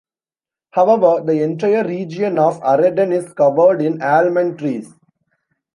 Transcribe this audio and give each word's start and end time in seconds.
However 0.71 1.21
the 1.23 1.43
entire 1.43 1.83
region 1.83 2.39
of 2.39 2.59
Araden 2.61 3.11
is 3.13 3.31
covered 3.33 3.83
in 3.83 4.01
almond 4.01 4.57
trees. 4.57 4.91